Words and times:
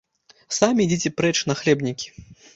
Самі 0.57 0.87
ідзіце 0.87 1.13
прэч, 1.21 1.35
нахлебнікі! 1.53 2.07